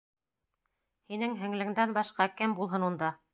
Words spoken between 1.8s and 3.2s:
башҡа кем булһын унда?